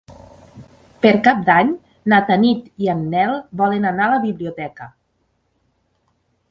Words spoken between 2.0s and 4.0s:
na Tanit i en Nel volen